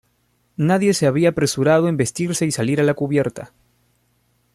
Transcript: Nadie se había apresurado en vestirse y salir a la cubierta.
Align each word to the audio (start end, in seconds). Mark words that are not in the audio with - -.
Nadie 0.57 0.95
se 0.95 1.05
había 1.05 1.29
apresurado 1.29 1.87
en 1.87 1.95
vestirse 1.95 2.47
y 2.47 2.51
salir 2.51 2.79
a 2.81 2.83
la 2.83 2.95
cubierta. 2.95 3.53